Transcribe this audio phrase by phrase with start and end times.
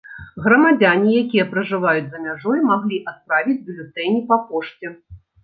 [0.43, 4.95] Грамадзяне, якія пражываюць за мяжой, маглі адправіць бюлетэні па пошце.